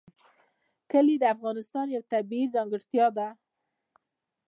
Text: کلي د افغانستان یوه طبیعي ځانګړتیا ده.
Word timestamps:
کلي 0.91 1.15
د 1.19 1.23
افغانستان 1.35 1.85
یوه 1.95 2.07
طبیعي 2.13 2.45
ځانګړتیا 2.55 3.07
ده. 3.17 3.27